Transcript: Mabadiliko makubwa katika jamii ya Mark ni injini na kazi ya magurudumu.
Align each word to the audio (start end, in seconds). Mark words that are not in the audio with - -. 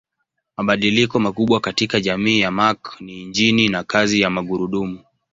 Mabadiliko 0.57 1.19
makubwa 1.19 1.59
katika 1.59 1.99
jamii 1.99 2.39
ya 2.39 2.51
Mark 2.51 3.01
ni 3.01 3.21
injini 3.21 3.69
na 3.69 3.83
kazi 3.83 4.21
ya 4.21 4.29
magurudumu. 4.29 4.99